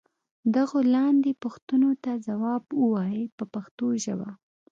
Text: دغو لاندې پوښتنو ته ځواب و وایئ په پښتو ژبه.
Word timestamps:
دغو 0.55 0.79
لاندې 0.95 1.39
پوښتنو 1.43 1.91
ته 2.03 2.11
ځواب 2.27 2.63
و 2.79 2.83
وایئ 2.93 3.23
په 3.37 3.43
پښتو 3.53 3.85
ژبه. 4.03 4.29